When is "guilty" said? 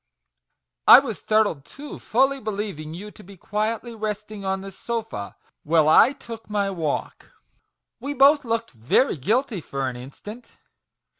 9.15-9.61